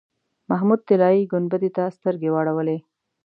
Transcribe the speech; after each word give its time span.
محمود 0.49 0.79
طلایي 0.89 1.21
ګنبدې 1.31 1.69
ته 1.77 1.83
سترګې 1.97 2.29
واړولې. 2.31 2.77